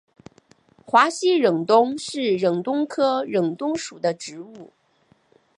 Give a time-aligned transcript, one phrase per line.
[0.83, 4.71] 华西忍冬是忍冬科忍冬属的植物。